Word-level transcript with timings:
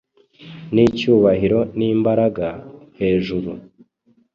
Nicyubahiro 0.73 1.59
nimbaraga, 1.77 2.49
hejuru 2.99 3.51